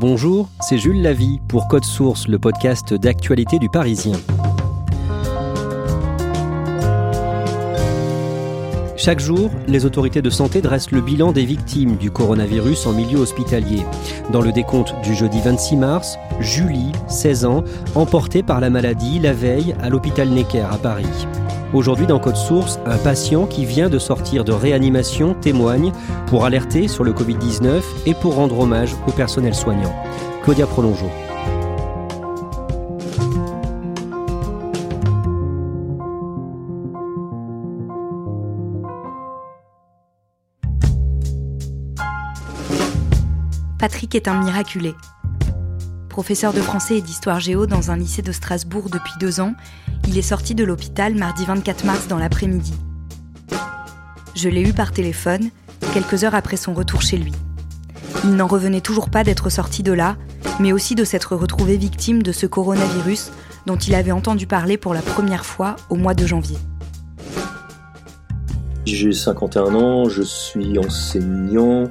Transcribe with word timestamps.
Bonjour, 0.00 0.48
c'est 0.62 0.78
Jules 0.78 1.02
Lavie 1.02 1.42
pour 1.46 1.68
Code 1.68 1.84
Source, 1.84 2.26
le 2.26 2.38
podcast 2.38 2.94
d'actualité 2.94 3.58
du 3.58 3.68
Parisien. 3.68 4.16
Chaque 8.96 9.20
jour, 9.20 9.50
les 9.68 9.84
autorités 9.84 10.22
de 10.22 10.30
santé 10.30 10.62
dressent 10.62 10.90
le 10.90 11.02
bilan 11.02 11.32
des 11.32 11.44
victimes 11.44 11.98
du 11.98 12.10
coronavirus 12.10 12.86
en 12.86 12.94
milieu 12.94 13.18
hospitalier. 13.18 13.84
Dans 14.32 14.40
le 14.40 14.52
décompte 14.52 14.94
du 15.02 15.14
jeudi 15.14 15.38
26 15.44 15.76
mars, 15.76 16.16
Julie, 16.40 16.92
16 17.08 17.44
ans, 17.44 17.62
emportée 17.94 18.42
par 18.42 18.60
la 18.60 18.70
maladie 18.70 19.18
la 19.18 19.34
veille 19.34 19.74
à 19.82 19.90
l'hôpital 19.90 20.30
Necker 20.30 20.66
à 20.72 20.78
Paris. 20.78 21.26
Aujourd'hui 21.72 22.08
dans 22.08 22.18
Code 22.18 22.36
Source, 22.36 22.80
un 22.84 22.98
patient 22.98 23.46
qui 23.46 23.64
vient 23.64 23.88
de 23.88 24.00
sortir 24.00 24.42
de 24.44 24.50
réanimation 24.50 25.34
témoigne 25.34 25.92
pour 26.26 26.44
alerter 26.44 26.88
sur 26.88 27.04
le 27.04 27.12
Covid-19 27.12 27.80
et 28.06 28.14
pour 28.14 28.34
rendre 28.34 28.58
hommage 28.58 28.96
au 29.06 29.12
personnel 29.12 29.54
soignant. 29.54 29.94
Claudia 30.42 30.66
Prolongeau. 30.66 31.08
Patrick 43.78 44.16
est 44.16 44.26
un 44.26 44.42
miraculé. 44.42 44.94
Professeur 46.08 46.52
de 46.52 46.60
français 46.60 46.98
et 46.98 47.00
d'histoire 47.00 47.38
géo 47.38 47.66
dans 47.66 47.92
un 47.92 47.96
lycée 47.96 48.20
de 48.20 48.32
Strasbourg 48.32 48.90
depuis 48.90 49.12
deux 49.20 49.40
ans, 49.40 49.54
il 50.08 50.18
est 50.18 50.22
sorti 50.22 50.54
de 50.54 50.64
l'hôpital 50.64 51.14
mardi 51.14 51.44
24 51.44 51.84
mars 51.84 52.08
dans 52.08 52.18
l'après-midi. 52.18 52.74
Je 54.34 54.48
l'ai 54.48 54.62
eu 54.62 54.72
par 54.72 54.92
téléphone, 54.92 55.50
quelques 55.92 56.24
heures 56.24 56.34
après 56.34 56.56
son 56.56 56.74
retour 56.74 57.02
chez 57.02 57.16
lui. 57.16 57.32
Il 58.24 58.36
n'en 58.36 58.46
revenait 58.46 58.80
toujours 58.80 59.10
pas 59.10 59.24
d'être 59.24 59.50
sorti 59.50 59.82
de 59.82 59.92
là, 59.92 60.16
mais 60.58 60.72
aussi 60.72 60.94
de 60.94 61.04
s'être 61.04 61.36
retrouvé 61.36 61.76
victime 61.76 62.22
de 62.22 62.32
ce 62.32 62.46
coronavirus 62.46 63.32
dont 63.66 63.76
il 63.76 63.94
avait 63.94 64.12
entendu 64.12 64.46
parler 64.46 64.76
pour 64.76 64.94
la 64.94 65.02
première 65.02 65.44
fois 65.44 65.76
au 65.88 65.96
mois 65.96 66.14
de 66.14 66.26
janvier. 66.26 66.56
J'ai 68.86 69.12
51 69.12 69.74
ans, 69.74 70.08
je 70.08 70.22
suis 70.22 70.78
enseignant, 70.78 71.90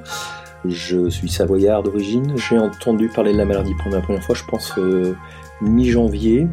je 0.64 1.08
suis 1.08 1.28
savoyard 1.28 1.82
d'origine. 1.82 2.36
J'ai 2.36 2.58
entendu 2.58 3.08
parler 3.08 3.32
de 3.32 3.38
la 3.38 3.44
maladie 3.44 3.74
pour 3.82 3.90
la 3.90 4.00
première 4.00 4.22
fois, 4.22 4.34
je 4.34 4.44
pense, 4.44 4.72
euh, 4.78 5.14
mi-janvier 5.62 6.48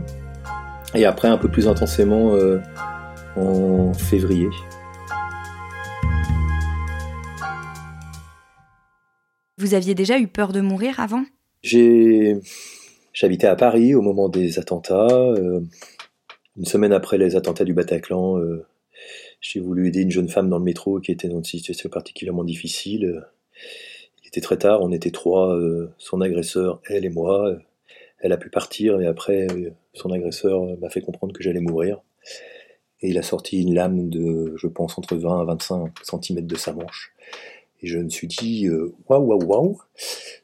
et 0.97 1.05
après 1.05 1.27
un 1.27 1.37
peu 1.37 1.47
plus 1.47 1.67
intensément 1.67 2.35
euh, 2.35 2.59
en 3.35 3.93
février. 3.93 4.47
Vous 9.59 9.75
aviez 9.75 9.93
déjà 9.93 10.19
eu 10.19 10.27
peur 10.27 10.51
de 10.51 10.61
mourir 10.61 10.99
avant? 10.99 11.23
J'ai 11.61 12.37
j'habitais 13.13 13.47
à 13.47 13.55
Paris 13.55 13.93
au 13.93 14.01
moment 14.01 14.27
des 14.27 14.57
attentats. 14.57 15.07
Euh, 15.07 15.61
une 16.57 16.65
semaine 16.65 16.93
après 16.93 17.19
les 17.19 17.35
attentats 17.35 17.63
du 17.63 17.73
Bataclan, 17.73 18.39
euh, 18.39 18.65
j'ai 19.39 19.59
voulu 19.59 19.87
aider 19.87 20.01
une 20.01 20.11
jeune 20.11 20.29
femme 20.29 20.49
dans 20.49 20.57
le 20.57 20.63
métro 20.63 20.99
qui 20.99 21.11
était 21.11 21.27
dans 21.27 21.37
une 21.37 21.43
situation 21.43 21.89
particulièrement 21.89 22.43
difficile. 22.43 23.23
Il 24.23 24.27
était 24.27 24.41
très 24.41 24.57
tard, 24.57 24.81
on 24.81 24.91
était 24.91 25.11
trois, 25.11 25.55
son 25.99 26.21
agresseur, 26.21 26.81
elle 26.89 27.05
et 27.05 27.09
moi 27.09 27.55
elle 28.19 28.31
a 28.31 28.37
pu 28.37 28.49
partir 28.49 28.99
et 28.99 29.07
après 29.07 29.47
euh, 29.51 29.71
son 29.93 30.11
agresseur 30.11 30.63
euh, 30.63 30.75
m'a 30.81 30.89
fait 30.89 31.01
comprendre 31.01 31.33
que 31.33 31.43
j'allais 31.43 31.61
mourir. 31.61 32.01
Et 33.01 33.09
il 33.09 33.17
a 33.17 33.23
sorti 33.23 33.61
une 33.61 33.75
lame 33.75 34.09
de, 34.09 34.55
je 34.57 34.67
pense, 34.67 34.97
entre 34.97 35.15
20 35.15 35.41
à 35.41 35.43
25 35.45 35.91
cm 36.01 36.47
de 36.47 36.55
sa 36.55 36.73
manche. 36.73 37.13
Et 37.81 37.87
je 37.87 37.99
me 37.99 38.09
suis 38.09 38.25
dit, 38.25 38.65
euh, 38.67 38.95
waouh, 39.07 39.23
waouh, 39.23 39.43
waouh. 39.43 39.77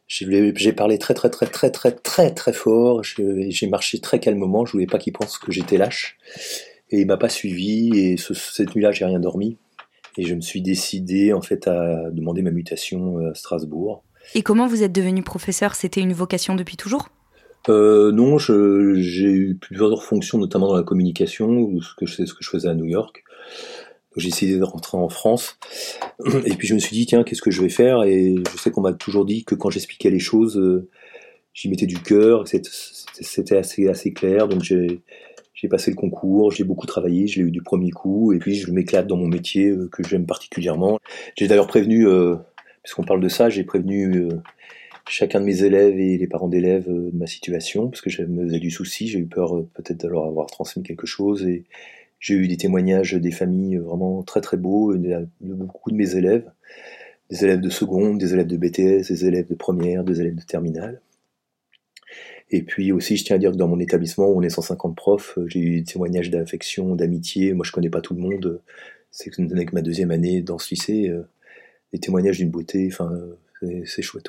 J'ai 0.08 0.74
parlé 0.74 1.00
très, 1.00 1.16
très, 1.16 1.32
très, 1.32 1.48
très, 1.48 1.72
très, 1.72 1.92
très, 1.92 2.32
très 2.32 2.54
fort. 2.54 3.02
J'ai 3.04 3.68
marché 3.68 4.00
très 4.00 4.20
calmement. 4.20 4.66
Je 4.68 4.74
voulais 4.74 4.86
pas 4.86 5.00
qu'il 5.00 5.14
pense 5.14 5.40
que 5.40 5.52
j'étais 5.52 5.78
lâche. 5.78 6.20
Et 6.92 7.02
il 7.02 7.08
m'a 7.08 7.18
pas 7.18 7.30
suivi. 7.30 7.98
Et 7.98 8.18
cette 8.18 8.76
nuit-là, 8.76 8.92
j'ai 8.92 9.06
rien 9.06 9.20
dormi. 9.20 9.58
Et 10.18 10.24
je 10.24 10.36
me 10.36 10.42
suis 10.42 10.62
décidé, 10.62 11.34
en 11.34 11.42
fait, 11.42 11.68
à 11.68 12.12
demander 12.12 12.44
ma 12.44 12.52
mutation 12.52 13.18
à 13.18 13.34
Strasbourg. 13.34 14.04
Et 14.36 14.44
comment 14.44 14.68
vous 14.68 14.84
êtes 14.84 14.92
devenu 14.92 15.24
professeur? 15.24 15.74
C'était 15.74 16.02
une 16.02 16.14
vocation 16.14 16.54
depuis 16.54 16.78
toujours? 16.78 17.10
Euh, 17.70 18.12
non, 18.12 18.38
j'ai 18.38 19.32
eu 19.32 19.58
plusieurs 19.60 20.04
fonctions, 20.04 20.38
notamment 20.38 20.68
dans 20.68 20.76
la 20.76 20.84
communication, 20.84 21.80
ce 21.80 21.96
que 21.96 22.06
je 22.06 22.16
sais 22.16 22.26
ce 22.26 22.34
que 22.34 22.44
je 22.44 22.50
faisais 22.50 22.68
à 22.68 22.74
New 22.74 22.86
York. 22.86 23.24
J'ai 24.16 24.28
essayé 24.28 24.58
de 24.58 24.64
rentrer 24.64 24.98
en 24.98 25.10
France. 25.10 25.58
Et 26.46 26.56
puis 26.56 26.68
je 26.68 26.74
me 26.74 26.80
suis 26.80 26.96
dit, 26.96 27.06
tiens, 27.06 27.24
qu'est-ce 27.24 27.42
que 27.42 27.52
je 27.52 27.62
vais 27.62 27.70
faire? 27.70 28.04
Et 28.04 28.36
je 28.52 28.58
sais 28.58 28.70
qu'on 28.70 28.82
m'a 28.82 28.94
toujours 28.94 29.26
dit 29.26 29.44
que 29.44 29.56
quand 29.56 29.70
j'expliquais 29.70 30.10
les 30.10 30.20
choses, 30.20 30.58
euh, 30.58 30.90
j'y 31.54 31.70
mettais 31.70 31.86
du 31.86 32.00
cœur, 32.00 32.48
c'était 32.48 33.58
assez, 33.58 33.88
assez 33.88 34.14
clair. 34.14 34.48
Donc 34.48 34.62
j'ai 34.62 35.02
passé 35.70 35.90
le 35.90 35.96
concours, 35.96 36.52
j'ai 36.52 36.66
beaucoup 36.66 36.86
travaillé, 36.86 37.26
je 37.26 37.42
l'ai 37.42 37.48
eu 37.48 37.52
du 37.52 37.62
premier 37.64 37.92
coup, 37.92 38.34
et 38.34 38.40
puis 38.40 38.56
je 38.56 38.70
m'éclate 38.70 39.08
dans 39.08 39.18
mon 39.18 39.28
métier 39.28 39.70
euh, 39.70 39.90
que 39.92 40.04
j'aime 40.04 40.26
particulièrement. 40.26 41.00
J'ai 41.38 41.48
d'ailleurs 41.48 41.68
prévenu, 41.68 42.06
euh, 42.08 42.36
puisqu'on 42.84 43.04
parle 43.04 43.22
de 43.22 43.30
ça, 43.30 43.50
j'ai 43.50 43.64
prévenu 43.64 44.30
chacun 45.08 45.40
de 45.40 45.46
mes 45.46 45.64
élèves 45.64 46.00
et 46.00 46.18
les 46.18 46.28
parents 46.28 46.48
d'élèves 46.48 46.90
euh, 46.90 47.12
de 47.12 47.18
ma 47.18 47.28
situation, 47.28 47.90
parce 47.90 48.02
que 48.02 48.10
je 48.10 48.24
me 48.24 48.46
faisais 48.46 48.60
du 48.60 48.72
souci, 48.72 49.08
j'ai 49.08 49.20
eu 49.20 49.26
peur 49.26 49.56
euh, 49.56 49.70
peut-être 49.74 50.02
de 50.02 50.08
leur 50.08 50.26
avoir 50.26 50.48
transmis 50.48 50.84
quelque 50.84 51.08
chose, 51.08 51.46
et 51.46 51.64
j'ai 52.20 52.36
eu 52.36 52.48
des 52.48 52.58
témoignages 52.58 53.14
des 53.14 53.32
familles 53.32 53.78
vraiment 53.78 54.24
très 54.24 54.42
très 54.42 54.58
beaux, 54.58 54.96
de 54.96 55.28
beaucoup 55.42 55.92
de 55.92 55.96
mes 55.96 56.16
élèves, 56.16 56.50
des 57.30 57.44
élèves 57.44 57.62
de 57.62 57.70
seconde, 57.70 58.18
des 58.18 58.34
élèves 58.34 58.48
de 58.48 58.58
BTS, 58.58 59.10
des 59.10 59.26
élèves 59.26 59.48
de 59.48 59.56
première, 59.56 60.04
des 60.04 60.22
élèves 60.22 60.36
de 60.36 60.44
terminale. 60.44 61.02
Et 62.52 62.62
puis 62.62 62.92
aussi, 62.92 63.18
je 63.18 63.26
tiens 63.26 63.38
à 63.38 63.40
dire 63.40 63.52
que 63.52 63.58
dans 63.58 63.68
mon 63.68 63.80
établissement, 63.80 64.28
on 64.30 64.42
est 64.42 64.50
150 64.50 64.96
profs, 64.96 65.38
euh, 65.38 65.48
j'ai 65.48 65.60
eu 65.60 65.82
des 65.82 65.84
témoignages 65.84 66.30
d'affection, 66.30 66.96
d'amitié. 66.96 67.54
Moi, 67.54 67.66
je 67.66 67.72
connais 67.72 67.90
pas 67.90 68.02
tout 68.02 68.14
le 68.14 68.22
monde. 68.22 68.62
C'est 69.12 69.30
que 69.30 69.42
ma 69.74 69.82
deuxième 69.82 70.12
année 70.12 70.42
dans 70.42 70.58
ce 70.58 70.70
lycée, 70.72 71.12
des 71.92 72.00
témoignages 72.00 72.40
d'une 72.40 72.50
beauté. 72.50 72.88
Enfin, 72.92 73.12
c'est 73.86 74.02
chouette. 74.02 74.28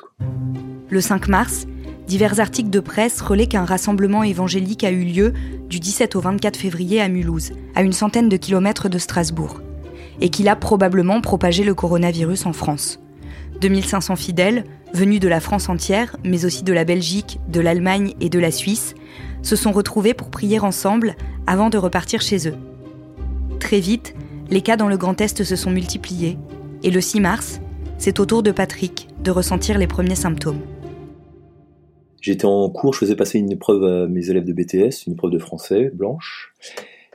Le 0.89 1.01
5 1.01 1.27
mars, 1.27 1.67
divers 2.07 2.39
articles 2.39 2.69
de 2.69 2.79
presse 2.79 3.21
relaient 3.21 3.47
qu'un 3.47 3.65
rassemblement 3.65 4.23
évangélique 4.23 4.83
a 4.83 4.91
eu 4.91 5.03
lieu 5.03 5.33
du 5.69 5.79
17 5.79 6.15
au 6.15 6.21
24 6.21 6.57
février 6.57 7.01
à 7.01 7.07
Mulhouse, 7.07 7.51
à 7.73 7.81
une 7.81 7.93
centaine 7.93 8.29
de 8.29 8.37
kilomètres 8.37 8.89
de 8.89 8.97
Strasbourg, 8.97 9.61
et 10.21 10.29
qu'il 10.29 10.47
a 10.47 10.55
probablement 10.55 11.21
propagé 11.21 11.63
le 11.63 11.73
coronavirus 11.73 12.45
en 12.45 12.53
France. 12.53 12.99
2500 13.61 14.15
fidèles, 14.15 14.65
venus 14.93 15.19
de 15.19 15.27
la 15.27 15.39
France 15.39 15.69
entière, 15.69 16.15
mais 16.23 16.45
aussi 16.45 16.63
de 16.63 16.73
la 16.73 16.85
Belgique, 16.85 17.39
de 17.47 17.61
l'Allemagne 17.61 18.13
et 18.19 18.29
de 18.29 18.39
la 18.39 18.51
Suisse, 18.51 18.93
se 19.41 19.55
sont 19.55 19.71
retrouvés 19.71 20.13
pour 20.13 20.29
prier 20.29 20.59
ensemble 20.59 21.15
avant 21.47 21.69
de 21.69 21.77
repartir 21.77 22.21
chez 22.21 22.47
eux. 22.47 22.55
Très 23.59 23.79
vite, 23.79 24.15
les 24.49 24.61
cas 24.61 24.77
dans 24.77 24.87
le 24.87 24.97
Grand 24.97 25.19
Est 25.21 25.43
se 25.43 25.55
sont 25.55 25.71
multipliés, 25.71 26.37
et 26.83 26.91
le 26.91 27.01
6 27.01 27.19
mars, 27.19 27.59
c'est 27.97 28.19
au 28.19 28.25
tour 28.25 28.43
de 28.43 28.51
Patrick 28.51 29.07
de 29.23 29.31
ressentir 29.31 29.77
les 29.77 29.87
premiers 29.87 30.15
symptômes. 30.15 30.61
J'étais 32.21 32.45
en 32.45 32.69
cours, 32.69 32.93
je 32.93 32.99
faisais 32.99 33.15
passer 33.15 33.39
une 33.39 33.51
épreuve 33.51 33.83
à 33.83 34.07
mes 34.07 34.29
élèves 34.29 34.45
de 34.45 34.53
BTS, 34.53 35.05
une 35.07 35.13
épreuve 35.13 35.31
de 35.31 35.39
français 35.39 35.91
blanche. 35.93 36.53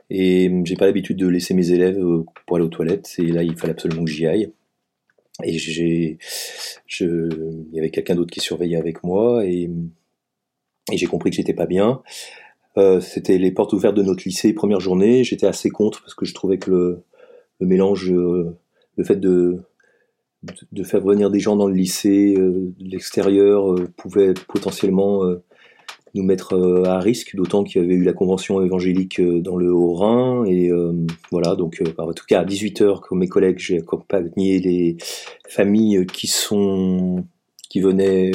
Et 0.09 0.51
j'ai 0.65 0.77
pas 0.77 0.87
l'habitude 0.87 1.17
de 1.17 1.29
laisser 1.29 1.55
mes 1.55 1.71
élèves 1.71 1.99
euh, 1.99 2.25
pour 2.47 2.57
aller 2.57 2.67
aux 2.67 2.71
toilettes. 2.71 3.15
Et 3.19 3.27
là, 3.27 3.43
il 3.43 3.57
fallait 3.57 3.73
absolument 3.73 4.05
que 4.05 4.11
j'y 4.11 4.27
aille. 4.27 4.53
Et 5.45 5.59
j'ai, 5.59 6.19
il 7.01 7.69
y 7.73 7.79
avait 7.79 7.91
quelqu'un 7.91 8.15
d'autre 8.15 8.31
qui 8.31 8.41
surveillait 8.41 8.77
avec 8.77 9.03
moi 9.05 9.45
et, 9.45 9.71
j'ai 10.93 11.07
compris 11.07 11.31
que 11.31 11.37
j'étais 11.37 11.55
pas 11.55 11.67
bien. 11.67 12.03
Euh, 12.77 13.01
c'était 13.01 13.39
les 13.39 13.53
portes 13.53 13.73
ouvertes 13.73 13.97
de 13.97 14.03
notre 14.03 14.25
lycée, 14.27 14.53
première 14.53 14.81
journée. 14.81 15.23
J'étais 15.23 15.47
assez 15.47 15.71
contre 15.71 16.03
parce 16.03 16.15
que 16.15 16.25
je 16.25 16.35
trouvais 16.35 16.59
que 16.59 16.71
le, 17.61 17.67
mélange, 17.67 18.11
euh, 18.11 18.57
le 18.97 19.05
fait 19.05 19.17
de 19.17 19.63
de 20.73 20.83
faire 20.83 21.01
venir 21.01 21.31
des 21.31 21.41
gens 21.41 21.57
dans 21.57 21.69
le 21.69 21.75
lycée 21.75 22.35
euh, 22.39 22.73
de 22.79 22.91
l'extérieur 22.91 23.73
euh, 23.73 23.89
pouvait 23.97 24.35
potentiellement 24.49 25.25
euh, 25.25 25.43
nous 26.15 26.25
mettre 26.25 26.57
à 26.87 26.99
risque, 26.99 27.37
d'autant 27.37 27.63
qu'il 27.63 27.81
y 27.81 27.85
avait 27.85 27.95
eu 27.95 28.03
la 28.03 28.13
convention 28.13 28.61
évangélique 28.65 29.21
dans 29.21 29.57
le 29.57 29.73
Haut-Rhin. 29.73 30.45
Et 30.45 30.73
voilà, 31.31 31.55
donc 31.55 31.81
en 31.99 32.13
tout 32.13 32.25
cas 32.27 32.41
à 32.41 32.45
18h, 32.45 32.99
comme 33.03 33.21
mes 33.21 33.29
collègues, 33.29 33.61
j'ai 33.61 33.79
accompagné 33.79 34.59
les 34.59 34.97
familles 35.49 36.05
qui 36.07 36.27
sont 36.27 37.25
qui 37.69 37.81
venaient 37.81 38.33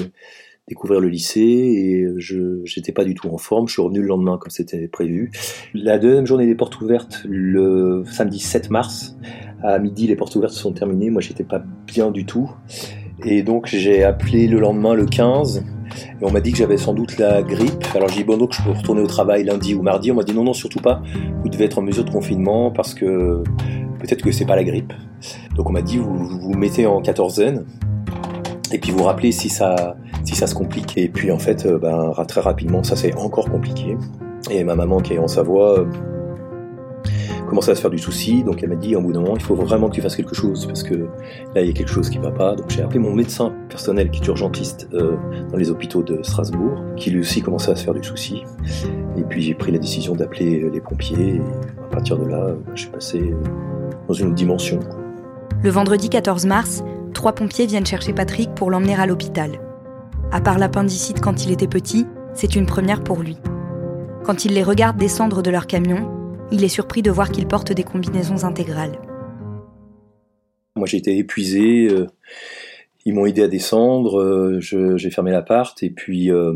découvrir 0.69 1.01
le 1.01 1.09
lycée 1.09 1.41
et 1.41 2.07
je 2.17 2.63
n'étais 2.77 2.93
pas 2.93 3.03
du 3.03 3.13
tout 3.13 3.27
en 3.27 3.37
forme. 3.37 3.67
Je 3.67 3.73
suis 3.73 3.81
revenu 3.81 3.99
le 3.99 4.07
lendemain 4.07 4.37
comme 4.37 4.51
c'était 4.51 4.87
prévu. 4.87 5.31
La 5.73 5.99
deuxième 5.99 6.25
journée 6.25 6.45
des 6.45 6.55
portes 6.55 6.79
ouvertes, 6.79 7.23
le 7.27 8.03
samedi 8.09 8.39
7 8.39 8.69
mars, 8.69 9.17
à 9.65 9.79
midi, 9.79 10.07
les 10.07 10.15
portes 10.15 10.35
ouvertes 10.35 10.53
sont 10.53 10.71
terminées. 10.71 11.09
Moi, 11.09 11.21
j'étais 11.21 11.43
pas 11.43 11.61
bien 11.87 12.11
du 12.11 12.25
tout. 12.25 12.51
Et 13.23 13.43
donc, 13.43 13.67
j'ai 13.67 14.03
appelé 14.03 14.47
le 14.47 14.59
lendemain, 14.59 14.93
le 14.93 15.05
15, 15.05 15.63
et 16.21 16.25
on 16.25 16.31
m'a 16.31 16.41
dit 16.41 16.51
que 16.51 16.57
j'avais 16.57 16.77
sans 16.77 16.93
doute 16.93 17.17
la 17.17 17.41
grippe. 17.41 17.85
Alors, 17.95 18.09
j'ai 18.09 18.17
dit, 18.17 18.23
bon, 18.23 18.37
donc, 18.37 18.53
je 18.53 18.61
peux 18.61 18.71
retourner 18.71 19.01
au 19.01 19.07
travail 19.07 19.43
lundi 19.43 19.73
ou 19.73 19.81
mardi. 19.81 20.11
On 20.11 20.15
m'a 20.15 20.23
dit, 20.23 20.33
non, 20.33 20.43
non, 20.43 20.53
surtout 20.53 20.79
pas. 20.79 21.01
Vous 21.41 21.49
devez 21.49 21.65
être 21.65 21.77
en 21.77 21.81
mesure 21.81 22.03
de 22.03 22.09
confinement 22.09 22.71
parce 22.71 22.93
que 22.93 23.41
peut-être 23.99 24.21
que 24.21 24.31
c'est 24.31 24.45
pas 24.45 24.55
la 24.55 24.63
grippe. 24.63 24.93
Donc, 25.55 25.69
on 25.69 25.73
m'a 25.73 25.81
dit, 25.81 25.97
vous 25.97 26.39
vous 26.39 26.53
mettez 26.53 26.85
en 26.85 27.01
quatorzaine 27.01 27.65
et 28.71 28.79
puis 28.79 28.91
vous 28.91 29.03
rappelez 29.03 29.31
si 29.31 29.49
ça 29.49 29.95
si 30.25 30.35
ça 30.35 30.47
se 30.47 30.55
complique. 30.55 30.97
Et 30.97 31.07
puis 31.07 31.31
en 31.31 31.39
fait, 31.39 31.67
ben, 31.67 32.11
très 32.27 32.41
rapidement, 32.41 32.83
ça 32.83 32.95
s'est 32.95 33.15
encore 33.15 33.49
compliqué. 33.49 33.95
Et 34.49 34.63
ma 34.63 34.75
maman 34.75 34.99
qui 34.99 35.13
est 35.13 35.19
en 35.19 35.27
Savoie 35.27 35.85
commençait 37.55 37.71
à 37.71 37.75
se 37.75 37.79
faire 37.79 37.89
du 37.89 37.99
souci, 37.99 38.43
donc 38.43 38.61
elle 38.63 38.67
m'a 38.67 38.75
dit 38.75 38.97
en 38.97 39.01
bout 39.01 39.13
d'un 39.13 39.21
moment, 39.21 39.37
il 39.37 39.41
faut 39.41 39.55
vraiment 39.55 39.87
que 39.87 39.95
tu 39.95 40.01
fasses 40.01 40.17
quelque 40.17 40.35
chose, 40.35 40.65
parce 40.65 40.83
que 40.83 40.93
là, 40.93 41.61
il 41.61 41.67
y 41.67 41.69
a 41.69 41.73
quelque 41.73 41.89
chose 41.89 42.09
qui 42.09 42.17
va 42.17 42.29
pas. 42.29 42.53
Donc 42.53 42.69
j'ai 42.69 42.81
appelé 42.81 42.99
mon 42.99 43.13
médecin 43.13 43.53
personnel, 43.69 44.09
qui 44.09 44.21
est 44.21 44.27
urgentiste 44.27 44.89
euh, 44.93 45.15
dans 45.49 45.57
les 45.57 45.71
hôpitaux 45.71 46.03
de 46.03 46.21
Strasbourg, 46.21 46.77
qui 46.97 47.11
lui 47.11 47.21
aussi 47.21 47.41
commençait 47.41 47.71
à 47.71 47.77
se 47.77 47.85
faire 47.85 47.93
du 47.93 48.03
souci. 48.03 48.43
Et 49.17 49.21
puis 49.21 49.41
j'ai 49.41 49.53
pris 49.53 49.71
la 49.71 49.77
décision 49.77 50.15
d'appeler 50.15 50.69
les 50.69 50.81
pompiers, 50.81 51.39
à 51.81 51.93
partir 51.93 52.17
de 52.17 52.25
là, 52.25 52.55
je 52.73 52.81
suis 52.81 52.89
passé 52.89 53.19
euh, 53.21 53.35
dans 54.09 54.13
une 54.13 54.33
dimension. 54.33 54.81
Le 55.63 55.69
vendredi 55.69 56.09
14 56.09 56.45
mars, 56.47 56.83
trois 57.13 57.31
pompiers 57.31 57.67
viennent 57.67 57.85
chercher 57.85 58.11
Patrick 58.11 58.53
pour 58.53 58.69
l'emmener 58.69 58.95
à 58.95 59.05
l'hôpital. 59.05 59.51
À 60.33 60.41
part 60.41 60.59
l'appendicite 60.59 61.21
quand 61.21 61.45
il 61.45 61.53
était 61.53 61.67
petit, 61.67 62.05
c'est 62.33 62.57
une 62.57 62.65
première 62.65 63.01
pour 63.01 63.21
lui. 63.21 63.37
Quand 64.25 64.43
il 64.43 64.55
les 64.55 64.63
regarde 64.63 64.97
descendre 64.97 65.41
de 65.41 65.51
leur 65.51 65.67
camion, 65.67 66.14
il 66.51 66.63
est 66.63 66.69
surpris 66.69 67.01
de 67.01 67.11
voir 67.11 67.31
qu'ils 67.31 67.47
portent 67.47 67.71
des 67.71 67.83
combinaisons 67.83 68.43
intégrales. 68.43 68.99
Moi 70.75 70.87
été 70.91 71.17
épuisé, 71.17 71.87
euh, 71.89 72.07
ils 73.05 73.13
m'ont 73.13 73.25
aidé 73.25 73.41
à 73.41 73.47
descendre, 73.47 74.19
euh, 74.19 74.59
j'ai 74.59 75.09
fermé 75.09 75.31
l'appart 75.31 75.81
et 75.83 75.89
puis 75.89 76.31
euh, 76.31 76.53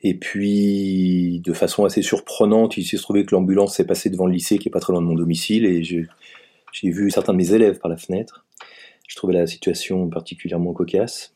et 0.00 0.14
puis 0.14 1.40
de 1.44 1.52
façon 1.52 1.84
assez 1.84 2.02
surprenante, 2.02 2.76
il 2.76 2.84
s'est 2.84 2.96
trouvé 2.96 3.24
que 3.24 3.34
l'ambulance 3.34 3.76
s'est 3.76 3.86
passée 3.86 4.10
devant 4.10 4.26
le 4.26 4.32
lycée 4.32 4.58
qui 4.58 4.68
est 4.68 4.72
pas 4.72 4.80
très 4.80 4.92
loin 4.92 5.02
de 5.02 5.06
mon 5.06 5.14
domicile 5.14 5.66
et 5.66 5.84
j'ai 5.84 6.08
vu 6.82 7.10
certains 7.10 7.32
de 7.32 7.38
mes 7.38 7.52
élèves 7.52 7.78
par 7.78 7.90
la 7.90 7.96
fenêtre. 7.96 8.44
Je 9.06 9.14
trouvais 9.14 9.34
la 9.34 9.46
situation 9.46 10.08
particulièrement 10.08 10.72
cocasse. 10.72 11.34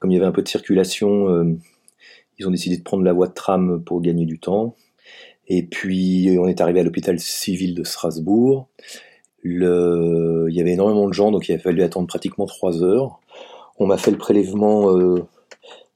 Comme 0.00 0.10
il 0.10 0.14
y 0.14 0.16
avait 0.16 0.26
un 0.26 0.32
peu 0.32 0.42
de 0.42 0.48
circulation, 0.48 1.56
ils 2.38 2.48
ont 2.48 2.50
décidé 2.50 2.76
de 2.76 2.82
prendre 2.82 3.04
la 3.04 3.12
voie 3.12 3.28
de 3.28 3.32
tram 3.32 3.82
pour 3.82 4.02
gagner 4.02 4.26
du 4.26 4.40
temps. 4.40 4.74
Et 5.48 5.62
puis 5.62 6.36
on 6.38 6.46
est 6.46 6.60
arrivé 6.60 6.80
à 6.80 6.82
l'hôpital 6.82 7.18
civil 7.18 7.74
de 7.74 7.84
Strasbourg. 7.84 8.68
Il 9.44 10.48
y 10.50 10.60
avait 10.60 10.72
énormément 10.72 11.08
de 11.08 11.12
gens, 11.12 11.30
donc 11.32 11.48
il 11.48 11.54
a 11.54 11.58
fallu 11.58 11.82
attendre 11.82 12.06
pratiquement 12.06 12.46
trois 12.46 12.82
heures. 12.82 13.20
On 13.78 13.86
m'a 13.86 13.98
fait 13.98 14.12
le 14.12 14.18
prélèvement 14.18 14.96
euh, 14.96 15.24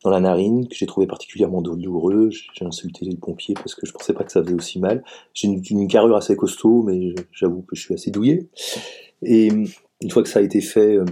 dans 0.03 0.11
la 0.11 0.19
narine, 0.19 0.67
que 0.67 0.75
j'ai 0.75 0.87
trouvé 0.87 1.07
particulièrement 1.07 1.63
douloureux. 1.63 2.31
J'ai 2.31 2.65
insulté 2.65 3.05
les 3.05 3.17
pompiers 3.17 3.55
parce 3.55 3.75
que 3.75 3.87
je 3.87 3.93
pensais 3.93 4.13
pas 4.13 4.25
que 4.25 4.33
ça 4.33 4.43
faisait 4.43 4.55
aussi 4.55 4.81
mal. 4.81 5.05
J'ai 5.35 5.49
une, 5.49 5.63
une, 5.71 5.87
carrure 5.87 6.17
assez 6.17 6.35
costaud, 6.35 6.83
mais 6.83 7.15
j'avoue 7.33 7.63
que 7.63 7.77
je 7.77 7.83
suis 7.83 7.95
assez 7.95 8.11
douillé. 8.11 8.49
Et 9.23 9.47
une 9.47 10.11
fois 10.11 10.23
que 10.23 10.29
ça 10.29 10.41
a 10.41 10.43
été 10.43 10.61
fait, 10.61 10.97
euh, 10.97 11.05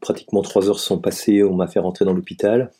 pratiquement 0.00 0.42
trois 0.42 0.68
heures 0.68 0.80
sont 0.80 0.98
passées, 0.98 1.42
on 1.42 1.54
m'a 1.54 1.66
fait 1.66 1.80
rentrer 1.80 2.04
dans 2.04 2.12
l'hôpital. 2.12 2.70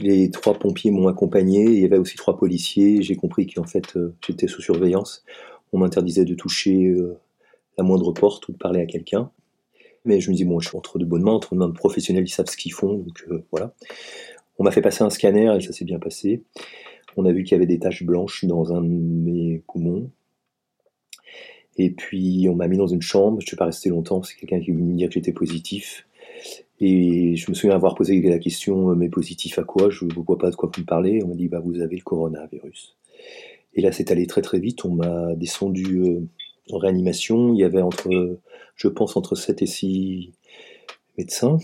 Les 0.00 0.30
trois 0.30 0.54
pompiers 0.54 0.90
m'ont 0.90 1.08
accompagné, 1.08 1.64
il 1.64 1.80
y 1.80 1.84
avait 1.84 1.98
aussi 1.98 2.16
trois 2.16 2.36
policiers. 2.36 3.02
J'ai 3.02 3.16
compris 3.16 3.46
qu'en 3.46 3.64
fait 3.64 3.96
euh, 3.96 4.14
j'étais 4.24 4.46
sous 4.46 4.62
surveillance. 4.62 5.24
On 5.72 5.78
m'interdisait 5.78 6.24
de 6.24 6.34
toucher 6.34 6.86
euh, 6.86 7.18
la 7.76 7.84
moindre 7.84 8.12
porte 8.12 8.48
ou 8.48 8.52
de 8.52 8.56
parler 8.56 8.80
à 8.80 8.86
quelqu'un. 8.86 9.30
Mais 10.04 10.20
je 10.20 10.30
me 10.30 10.36
dis, 10.36 10.44
bon, 10.44 10.60
je 10.60 10.68
suis 10.68 10.76
entre 10.76 10.98
de 10.98 11.04
bonnes 11.04 11.22
mains, 11.22 11.32
entre 11.32 11.54
de 11.54 11.58
mains 11.58 11.68
de 11.68 11.74
professionnels, 11.74 12.24
ils 12.24 12.30
savent 12.30 12.48
ce 12.48 12.56
qu'ils 12.56 12.72
font, 12.72 12.94
donc 12.94 13.24
euh, 13.30 13.44
voilà. 13.50 13.74
On 14.58 14.64
m'a 14.64 14.70
fait 14.70 14.80
passer 14.80 15.02
un 15.02 15.10
scanner 15.10 15.54
et 15.56 15.60
ça 15.60 15.72
s'est 15.72 15.84
bien 15.84 15.98
passé. 15.98 16.42
On 17.16 17.24
a 17.24 17.32
vu 17.32 17.42
qu'il 17.42 17.52
y 17.52 17.56
avait 17.56 17.66
des 17.66 17.78
taches 17.78 18.04
blanches 18.04 18.44
dans 18.44 18.72
un 18.72 18.80
de 18.80 18.88
mes 18.88 19.62
poumons. 19.66 20.10
Et 21.76 21.90
puis 21.90 22.48
on 22.50 22.56
m'a 22.56 22.66
mis 22.66 22.76
dans 22.76 22.86
une 22.86 23.02
chambre, 23.02 23.40
je 23.40 23.44
ne 23.44 23.48
suis 23.48 23.56
pas 23.56 23.66
resté 23.66 23.88
longtemps, 23.90 24.22
c'est 24.22 24.36
quelqu'un 24.36 24.60
qui 24.60 24.72
me 24.72 24.96
dire 24.96 25.08
que 25.08 25.14
j'étais 25.14 25.32
positif. 25.32 26.07
Et 26.80 27.34
je 27.36 27.50
me 27.50 27.54
souviens 27.54 27.74
avoir 27.74 27.94
posé 27.94 28.20
la 28.22 28.38
question, 28.38 28.90
euh, 28.90 28.94
mais 28.94 29.08
positif 29.08 29.58
à 29.58 29.64
quoi? 29.64 29.90
Je 29.90 30.04
ne 30.04 30.12
vois 30.12 30.38
pas 30.38 30.50
de 30.50 30.56
quoi 30.56 30.70
vous 30.72 30.80
me 30.80 30.86
parlez. 30.86 31.22
On 31.24 31.28
m'a 31.28 31.34
dit, 31.34 31.48
bah, 31.48 31.60
vous 31.64 31.80
avez 31.80 31.96
le 31.96 32.02
coronavirus. 32.02 32.96
Et 33.74 33.80
là, 33.80 33.90
c'est 33.90 34.10
allé 34.12 34.26
très 34.26 34.42
très 34.42 34.60
vite. 34.60 34.84
On 34.84 34.92
m'a 34.92 35.34
descendu 35.34 36.00
euh, 36.02 36.20
en 36.70 36.78
réanimation. 36.78 37.52
Il 37.52 37.58
y 37.58 37.64
avait 37.64 37.82
entre, 37.82 38.38
je 38.76 38.88
pense, 38.88 39.16
entre 39.16 39.34
7 39.34 39.62
et 39.62 39.66
6 39.66 40.32
médecins. 41.16 41.58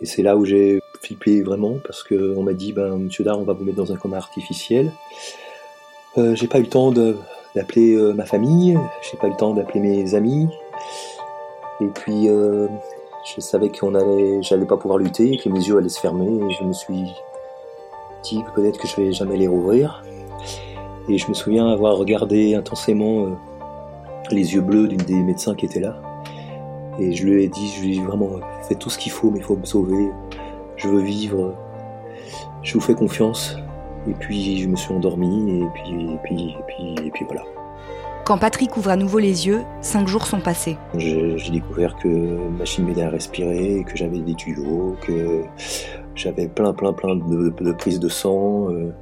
Et 0.00 0.06
c'est 0.06 0.22
là 0.22 0.36
où 0.36 0.44
j'ai 0.46 0.80
flippé 1.02 1.42
vraiment, 1.42 1.76
parce 1.84 2.02
qu'on 2.02 2.42
m'a 2.42 2.54
dit, 2.54 2.72
ben, 2.72 2.96
monsieur 2.96 3.24
Dar, 3.24 3.38
on 3.38 3.44
va 3.44 3.52
vous 3.52 3.64
mettre 3.64 3.76
dans 3.76 3.92
un 3.92 3.96
coma 3.96 4.16
artificiel. 4.16 4.90
Euh, 6.16 6.34
j'ai 6.34 6.48
pas 6.48 6.58
eu 6.58 6.62
le 6.62 6.68
temps 6.68 6.92
d'appeler 7.54 7.96
ma 8.14 8.24
famille, 8.24 8.78
j'ai 9.02 9.18
pas 9.18 9.26
eu 9.26 9.30
le 9.30 9.36
temps 9.36 9.54
d'appeler 9.54 9.80
mes 9.80 10.14
amis. 10.14 10.48
Et 11.80 11.86
puis, 11.86 12.28
je 13.24 13.40
savais 13.40 13.70
qu'on 13.70 13.94
allait, 13.94 14.42
j'allais 14.42 14.66
pas 14.66 14.76
pouvoir 14.76 14.98
lutter, 14.98 15.36
que 15.36 15.48
mes 15.48 15.60
yeux 15.60 15.78
allaient 15.78 15.88
se 15.88 16.00
fermer, 16.00 16.44
et 16.44 16.50
je 16.50 16.64
me 16.64 16.72
suis 16.72 17.04
dit 18.24 18.42
peut-être 18.54 18.78
que 18.78 18.88
je 18.88 18.96
vais 18.96 19.12
jamais 19.12 19.36
les 19.36 19.46
rouvrir. 19.46 20.02
Et 21.08 21.18
je 21.18 21.28
me 21.28 21.34
souviens 21.34 21.68
avoir 21.68 21.96
regardé 21.96 22.54
intensément 22.54 23.26
euh, 23.26 23.30
les 24.30 24.54
yeux 24.54 24.60
bleus 24.60 24.88
d'une 24.88 25.02
des 25.02 25.22
médecins 25.22 25.54
qui 25.54 25.66
était 25.66 25.80
là. 25.80 26.00
Et 26.98 27.12
je 27.12 27.24
lui 27.24 27.44
ai 27.44 27.48
dit, 27.48 27.68
je 27.68 27.82
lui 27.82 27.88
ai 27.90 27.92
dit 27.94 28.04
vraiment, 28.04 28.40
faites 28.62 28.78
tout 28.78 28.90
ce 28.90 28.98
qu'il 28.98 29.12
faut, 29.12 29.30
mais 29.30 29.38
il 29.38 29.44
faut 29.44 29.56
me 29.56 29.64
sauver. 29.64 30.10
Je 30.76 30.88
veux 30.88 31.00
vivre. 31.00 31.54
Je 32.62 32.74
vous 32.74 32.80
fais 32.80 32.94
confiance. 32.94 33.56
Et 34.08 34.14
puis 34.14 34.58
je 34.58 34.68
me 34.68 34.76
suis 34.76 34.92
endormi, 34.92 35.60
et 35.60 35.66
puis, 35.74 36.12
et 36.12 36.18
puis, 36.24 36.56
et 36.58 36.62
puis, 36.66 37.06
et 37.06 37.10
puis 37.10 37.24
voilà. 37.24 37.42
Quand 38.24 38.38
Patrick 38.38 38.76
ouvre 38.76 38.90
à 38.90 38.96
nouveau 38.96 39.18
les 39.18 39.48
yeux, 39.48 39.62
cinq 39.80 40.06
jours 40.06 40.26
sont 40.26 40.38
passés. 40.38 40.78
J'ai 40.96 41.50
découvert 41.50 41.96
que 41.96 42.06
ma 42.06 42.58
machine 42.58 42.84
m'aidait 42.84 43.02
à 43.02 43.10
respirer, 43.10 43.84
que 43.84 43.96
j'avais 43.96 44.20
des 44.20 44.34
tuyaux, 44.34 44.96
que 45.04 45.42
j'avais 46.14 46.46
plein, 46.46 46.72
plein, 46.72 46.92
plein 46.92 47.16
de, 47.16 47.72
prises 47.72 47.98
de 47.98 48.08
sang, 48.08 48.70
euh, 48.70 48.94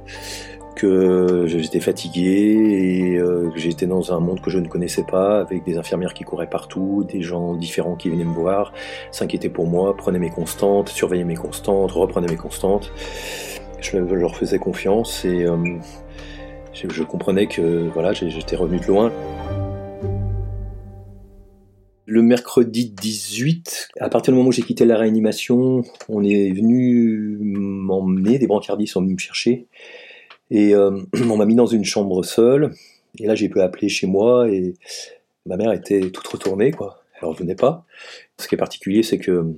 que 0.75 1.45
j'étais 1.45 1.79
fatigué 1.79 3.11
et 3.13 3.17
euh, 3.17 3.51
que 3.51 3.59
j'étais 3.59 3.85
dans 3.85 4.11
un 4.11 4.19
monde 4.19 4.41
que 4.41 4.49
je 4.49 4.57
ne 4.57 4.67
connaissais 4.67 5.03
pas, 5.03 5.41
avec 5.41 5.63
des 5.65 5.77
infirmières 5.77 6.15
qui 6.15 6.23
couraient 6.23 6.49
partout, 6.49 7.05
des 7.07 7.21
gens 7.21 7.53
différents 7.53 7.95
qui 7.95 8.09
venaient 8.09 8.23
me 8.23 8.33
voir, 8.33 8.73
s'inquiétaient 9.11 9.49
pour 9.49 9.67
moi, 9.67 9.95
prenaient 9.95 10.17
mes 10.17 10.31
constantes, 10.31 10.89
surveillaient 10.89 11.25
mes 11.25 11.35
constantes, 11.35 11.91
reprenaient 11.91 12.31
mes 12.31 12.37
constantes. 12.37 12.91
Je, 13.81 13.97
leur 13.97 14.35
faisais 14.35 14.57
confiance 14.57 15.25
et 15.25 15.43
euh, 15.43 15.57
je, 16.73 17.03
comprenais 17.03 17.47
que 17.47 17.89
voilà, 17.93 18.13
j'étais 18.13 18.55
revenu 18.55 18.79
de 18.79 18.85
loin. 18.85 19.11
Le 22.05 22.21
mercredi 22.21 22.89
18, 22.89 23.89
à 23.99 24.09
partir 24.09 24.33
du 24.33 24.37
moment 24.37 24.49
où 24.49 24.51
j'ai 24.51 24.63
quitté 24.63 24.85
la 24.85 24.97
réanimation, 24.97 25.83
on 26.09 26.23
est 26.23 26.51
venu 26.51 27.37
m'emmener, 27.39 28.37
des 28.37 28.47
brancardiers 28.47 28.87
sont 28.87 29.01
venus 29.01 29.15
me 29.15 29.19
chercher, 29.19 29.67
et 30.49 30.75
euh, 30.75 30.99
on 31.29 31.37
m'a 31.37 31.45
mis 31.45 31.55
dans 31.55 31.67
une 31.67 31.85
chambre 31.85 32.23
seule, 32.23 32.71
et 33.17 33.27
là 33.27 33.35
j'ai 33.35 33.47
pu 33.47 33.61
appeler 33.61 33.87
chez 33.87 34.07
moi, 34.07 34.49
et 34.49 34.73
ma 35.45 35.57
mère 35.57 35.71
était 35.71 36.11
toute 36.11 36.27
retournée, 36.27 36.71
quoi. 36.71 37.03
Elle 37.21 37.27
revenait 37.27 37.55
pas. 37.55 37.85
Ce 38.39 38.47
qui 38.47 38.55
est 38.55 38.57
particulier, 38.57 39.03
c'est 39.03 39.19
que 39.19 39.53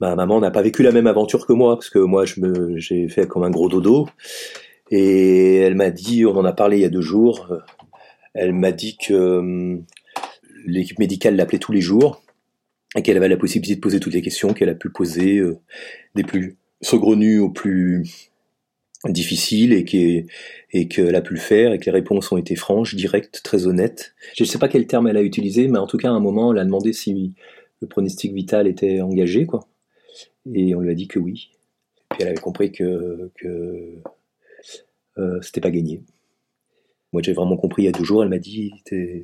ma 0.00 0.14
maman 0.14 0.40
n'a 0.40 0.50
pas 0.50 0.62
vécu 0.62 0.82
la 0.82 0.92
même 0.92 1.06
aventure 1.08 1.46
que 1.46 1.52
moi, 1.52 1.76
parce 1.76 1.90
que 1.90 1.98
moi 1.98 2.24
j'ai 2.76 3.08
fait 3.08 3.26
comme 3.26 3.42
un 3.42 3.50
gros 3.50 3.68
dodo, 3.68 4.08
et 4.90 5.56
elle 5.56 5.74
m'a 5.74 5.90
dit, 5.90 6.24
on 6.26 6.36
en 6.36 6.44
a 6.44 6.52
parlé 6.52 6.78
il 6.78 6.82
y 6.82 6.84
a 6.84 6.90
deux 6.90 7.00
jours, 7.00 7.48
euh, 7.50 7.58
elle 8.34 8.52
m'a 8.52 8.72
dit 8.72 8.96
que 8.96 9.14
euh, 9.14 9.78
l'équipe 10.64 10.98
médicale 10.98 11.36
l'appelait 11.36 11.58
tous 11.58 11.72
les 11.72 11.80
jours 11.80 12.22
et 12.94 13.02
qu'elle 13.02 13.16
avait 13.16 13.28
la 13.28 13.36
possibilité 13.36 13.76
de 13.76 13.80
poser 13.80 14.00
toutes 14.00 14.14
les 14.14 14.22
questions 14.22 14.54
qu'elle 14.54 14.68
a 14.68 14.74
pu 14.74 14.90
poser, 14.90 15.38
euh, 15.38 15.58
des 16.14 16.22
plus 16.22 16.56
saugrenues 16.82 17.40
aux 17.40 17.50
plus 17.50 18.30
difficiles 19.04 19.72
et 19.72 19.84
qu'elle 19.84 21.14
a 21.14 21.20
pu 21.20 21.34
le 21.34 21.40
faire 21.40 21.72
et 21.72 21.78
que 21.78 21.86
les 21.86 21.92
réponses 21.92 22.30
ont 22.32 22.36
été 22.36 22.54
franches, 22.56 22.94
directes, 22.94 23.40
très 23.42 23.66
honnêtes. 23.66 24.14
Je 24.36 24.44
ne 24.44 24.48
sais 24.48 24.58
pas 24.58 24.68
quel 24.68 24.86
terme 24.86 25.08
elle 25.08 25.16
a 25.16 25.22
utilisé, 25.22 25.68
mais 25.68 25.78
en 25.78 25.86
tout 25.86 25.96
cas 25.96 26.08
à 26.08 26.12
un 26.12 26.20
moment 26.20 26.52
elle 26.52 26.58
a 26.58 26.64
demandé 26.64 26.92
si 26.92 27.34
le 27.80 27.88
pronostic 27.88 28.32
vital 28.32 28.66
était 28.66 29.00
engagé, 29.00 29.46
quoi. 29.46 29.68
Et 30.52 30.74
on 30.74 30.80
lui 30.80 30.90
a 30.90 30.94
dit 30.94 31.08
que 31.08 31.18
oui. 31.18 31.50
Puis 32.10 32.22
elle 32.22 32.28
avait 32.28 32.36
compris 32.36 32.72
que, 32.72 33.30
que 33.36 33.96
euh, 35.18 35.40
c'était 35.42 35.60
pas 35.60 35.70
gagné. 35.70 36.02
Moi, 37.12 37.22
j'ai 37.22 37.32
vraiment 37.32 37.56
compris 37.56 37.82
il 37.82 37.86
y 37.86 37.88
a 37.88 37.92
deux 37.92 38.04
jours, 38.04 38.22
elle 38.22 38.28
m'a 38.28 38.38
dit 38.38 38.72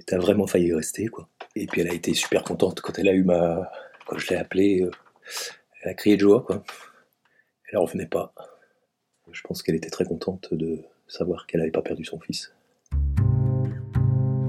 T'as 0.07 0.19
vraiment 0.19 0.47
failli 0.47 0.73
rester, 0.73 1.07
quoi. 1.07 1.29
Et 1.57 1.67
puis, 1.67 1.81
elle 1.81 1.89
a 1.89 1.95
été 1.95 2.15
super 2.15 2.43
contente 2.43 2.81
quand 2.81 2.99
elle 2.99 3.09
a 3.09 3.13
eu 3.13 3.25
ma. 3.25 3.71
Quand 4.07 4.19
je 4.19 4.29
l'ai 4.31 4.37
appelée, 4.37 4.83
euh, 4.83 4.91
elle 5.83 5.91
a 5.91 5.95
crié 5.95 6.17
de 6.17 6.21
joie, 6.21 6.43
quoi. 6.43 6.63
Elle 7.71 7.79
ne 7.79 7.85
revenait 7.85 8.07
pas. 8.07 8.35
Je 9.31 9.41
pense 9.43 9.63
qu'elle 9.63 9.75
était 9.75 9.91
très 9.91 10.05
contente 10.05 10.53
de 10.53 10.83
savoir 11.09 11.47
qu'elle 11.47 11.61
n'avait 11.61 11.73
pas 11.73 11.83
perdu 11.83 12.05
son 12.05 12.21
fils. 12.21 12.53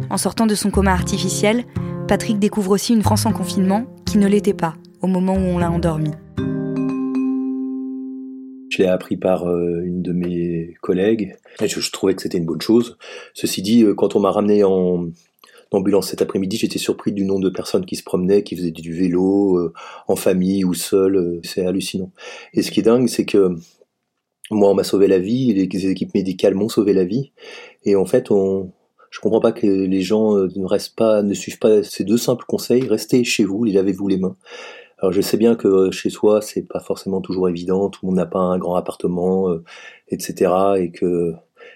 En 0.10 0.18
sortant 0.18 0.46
de 0.46 0.56
son 0.56 0.72
coma 0.72 0.92
artificiel, 0.92 1.64
Patrick 2.08 2.38
découvre 2.38 2.72
aussi 2.72 2.94
une 2.94 3.02
France 3.02 3.26
en 3.26 3.34
confinement 3.34 3.86
qui 4.06 4.18
ne 4.18 4.28
l'était 4.28 4.54
pas 4.54 4.76
au 5.02 5.08
moment 5.08 5.34
où 5.36 5.40
on 5.40 5.58
l'a 5.58 5.72
endormi. 5.72 6.12
Je 8.74 8.82
l'ai 8.82 8.88
appris 8.88 9.18
par 9.18 9.48
euh, 9.48 9.84
une 9.86 10.02
de 10.02 10.14
mes 10.14 10.74
collègues 10.82 11.36
et 11.62 11.68
je, 11.68 11.92
trouvais 11.92 12.16
que 12.16 12.24
c'était 12.24 12.40
une 12.40 12.46
bonne 12.46 12.62
chose. 12.62 12.98
Ceci 13.36 13.62
dit, 13.62 13.84
euh, 13.84 13.94
quand 13.94 14.16
on 14.16 14.20
m'a 14.20 14.32
ramené 14.32 14.64
en, 14.64 15.10
d'ambulance 15.72 16.08
cet 16.08 16.24
après-midi, 16.24 16.58
j'étais 16.58 16.80
surpris 16.80 17.12
du 17.12 17.24
nombre 17.24 17.44
de 17.44 17.52
personnes 17.52 17.86
qui 17.86 17.96
se 17.96 18.04
promenaient, 18.04 18.42
qui 18.42 18.56
faisaient 18.56 18.72
du 18.72 18.96
vélo, 18.96 19.60
euh, 19.60 19.74
en 20.08 20.16
famille 20.16 20.66
ou 20.66 20.74
seules. 20.74 21.40
C'est 21.44 21.68
hallucinant. 21.68 22.12
Et 22.56 22.64
ce 22.64 22.72
qui 22.72 22.80
est 22.80 22.84
dingue, 22.84 23.08
c'est 23.08 23.26
que 23.26 23.56
moi, 24.50 24.72
on 24.72 24.74
m'a 24.74 24.84
sauvé 24.84 25.06
la 25.06 25.20
vie, 25.20 25.54
les 25.54 25.88
équipes 25.88 26.16
médicales 26.16 26.56
m'ont 26.56 26.70
sauvé 26.70 26.94
la 26.94 27.06
vie. 27.06 27.32
Et 27.84 27.96
en 27.96 28.06
fait, 28.06 28.32
on, 28.32 28.72
je 29.12 29.20
comprends 29.20 29.40
pas 29.40 29.52
que 29.52 29.68
les 29.68 30.02
gens 30.02 30.36
ne 30.36 30.66
restent 30.66 30.96
pas, 30.96 31.22
ne 31.22 31.34
suivent 31.36 31.60
pas 31.60 31.84
ces 31.84 32.06
deux 32.06 32.18
simples 32.18 32.46
conseils. 32.48 32.88
Restez 32.88 33.24
chez 33.24 33.44
vous, 33.44 33.64
lavez-vous 33.66 34.08
les 34.08 34.18
mains. 34.18 34.36
Alors 35.04 35.12
je 35.12 35.20
sais 35.20 35.36
bien 35.36 35.56
que 35.56 35.92
chez 35.92 36.10
soi, 36.10 36.42
c'est 36.42 36.62
pas 36.66 36.80
forcément 36.80 37.20
toujours 37.20 37.50
évident. 37.50 37.90
Tout 37.90 38.00
le 38.04 38.08
monde 38.08 38.16
n'a 38.16 38.26
pas 38.26 38.40
un 38.40 38.58
grand 38.58 38.76
appartement, 38.76 39.54
etc. 40.08 40.50
Et 40.78 40.92
que 40.92 41.34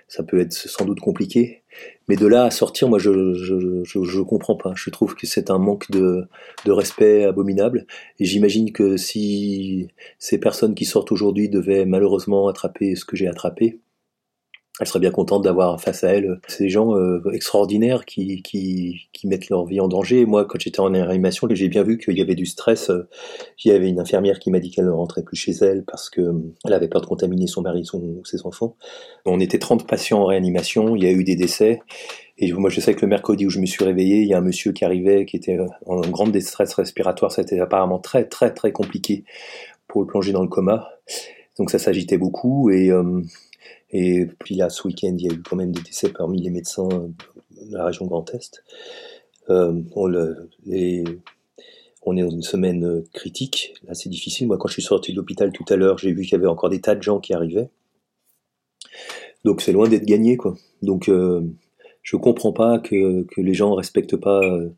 ça 0.07 0.23
peut 0.23 0.39
être 0.39 0.53
sans 0.53 0.85
doute 0.85 1.01
compliqué. 1.01 1.63
Mais 2.07 2.15
de 2.15 2.25
là 2.25 2.45
à 2.45 2.51
sortir, 2.51 2.87
moi, 2.87 2.99
je 2.99 3.33
je, 3.33 3.83
je, 3.83 4.03
je 4.03 4.21
comprends 4.21 4.55
pas. 4.55 4.71
Je 4.75 4.89
trouve 4.91 5.13
que 5.13 5.27
c'est 5.27 5.51
un 5.51 5.57
manque 5.57 5.91
de, 5.91 6.29
de 6.63 6.71
respect 6.71 7.25
abominable. 7.25 7.85
Et 8.19 8.23
j'imagine 8.23 8.71
que 8.71 8.95
si 8.95 9.89
ces 10.19 10.37
personnes 10.39 10.73
qui 10.73 10.85
sortent 10.85 11.11
aujourd'hui 11.11 11.49
devaient 11.49 11.85
malheureusement 11.85 12.47
attraper 12.47 12.95
ce 12.95 13.03
que 13.03 13.17
j'ai 13.17 13.27
attrapé, 13.27 13.81
elle 14.79 14.87
serait 14.87 14.99
bien 14.99 15.11
contente 15.11 15.43
d'avoir 15.43 15.81
face 15.81 16.03
à 16.03 16.09
elle 16.09 16.39
ces 16.47 16.69
gens 16.69 16.95
euh, 16.95 17.21
extraordinaires 17.33 18.05
qui, 18.05 18.43
qui, 18.43 19.09
qui, 19.11 19.27
mettent 19.27 19.49
leur 19.49 19.65
vie 19.65 19.79
en 19.79 19.87
danger. 19.87 20.25
moi, 20.25 20.45
quand 20.45 20.59
j'étais 20.59 20.79
en 20.79 20.91
réanimation, 20.91 21.47
j'ai 21.49 21.67
bien 21.67 21.83
vu 21.83 21.97
qu'il 21.97 22.17
y 22.17 22.21
avait 22.21 22.35
du 22.35 22.45
stress. 22.45 22.91
Euh, 22.91 23.09
il 23.63 23.71
y 23.71 23.73
avait 23.73 23.89
une 23.89 23.99
infirmière 23.99 24.39
qui 24.39 24.51
m'a 24.51 24.59
dit 24.59 24.69
qu'elle 24.69 24.85
ne 24.85 24.91
rentrait 24.91 25.23
plus 25.23 25.35
chez 25.35 25.53
elle 25.61 25.83
parce 25.83 26.09
que 26.09 26.21
euh, 26.21 26.53
elle 26.65 26.73
avait 26.73 26.87
peur 26.87 27.01
de 27.01 27.07
contaminer 27.07 27.47
son 27.47 27.61
mari 27.61 27.83
ou 27.93 28.21
ses 28.23 28.45
enfants. 28.45 28.75
On 29.25 29.39
était 29.39 29.59
30 29.59 29.87
patients 29.87 30.19
en 30.21 30.25
réanimation, 30.25 30.95
il 30.95 31.03
y 31.03 31.07
a 31.07 31.11
eu 31.11 31.23
des 31.23 31.35
décès. 31.35 31.81
Et 32.37 32.51
moi, 32.53 32.69
je 32.69 32.79
sais 32.79 32.93
que 32.93 33.01
le 33.01 33.07
mercredi 33.07 33.47
où 33.47 33.49
je 33.49 33.59
me 33.59 33.65
suis 33.65 33.83
réveillé, 33.83 34.21
il 34.21 34.27
y 34.27 34.35
a 34.35 34.37
un 34.37 34.41
monsieur 34.41 34.71
qui 34.71 34.85
arrivait, 34.85 35.25
qui 35.25 35.37
était 35.37 35.57
en 35.87 36.01
grande 36.01 36.31
détresse 36.31 36.71
respiratoire. 36.75 37.31
C'était 37.31 37.59
apparemment 37.59 37.97
très, 37.97 38.25
très, 38.25 38.53
très 38.53 38.71
compliqué 38.71 39.23
pour 39.87 40.01
le 40.01 40.07
plonger 40.07 40.33
dans 40.33 40.43
le 40.43 40.47
coma. 40.47 40.87
Donc 41.57 41.71
ça 41.71 41.79
s'agitait 41.79 42.19
beaucoup 42.19 42.69
et 42.69 42.91
et 43.91 44.25
puis 44.39 44.55
là, 44.55 44.69
ce 44.69 44.87
week-end, 44.87 45.15
il 45.17 45.25
y 45.25 45.29
a 45.29 45.33
eu 45.33 45.41
quand 45.41 45.55
même 45.55 45.71
des 45.71 45.81
décès 45.81 46.09
parmi 46.09 46.41
les 46.41 46.49
médecins 46.49 46.87
de 46.87 47.73
la 47.73 47.85
région 47.85 48.05
Grand 48.05 48.29
Est. 48.33 48.63
Euh, 49.49 49.81
on, 49.95 50.13
est 52.17 52.21
dans 52.21 52.29
une 52.29 52.41
semaine 52.41 52.85
euh, 52.85 53.03
critique. 53.13 53.73
Là, 53.85 53.93
c'est 53.93 54.09
difficile. 54.09 54.47
Moi, 54.47 54.57
quand 54.57 54.67
je 54.67 54.73
suis 54.73 54.81
sorti 54.81 55.11
de 55.11 55.17
l'hôpital 55.17 55.51
tout 55.53 55.65
à 55.69 55.77
l'heure, 55.77 55.97
j'ai 55.97 56.11
vu 56.11 56.23
qu'il 56.23 56.33
y 56.33 56.35
avait 56.35 56.47
encore 56.47 56.69
des 56.69 56.81
tas 56.81 56.95
de 56.95 57.01
gens 57.01 57.19
qui 57.19 57.33
arrivaient. 57.33 57.69
Donc, 59.45 59.61
c'est 59.61 59.71
loin 59.71 59.87
d'être 59.87 60.05
gagné, 60.05 60.35
quoi. 60.35 60.55
Donc, 60.81 61.07
euh, 61.07 61.41
je 62.03 62.17
comprends 62.17 62.51
pas 62.51 62.79
que, 62.79 63.25
les 63.37 63.53
gens 63.53 63.73
respectent 63.73 64.17
pas. 64.17 64.41
Euh 64.43 64.69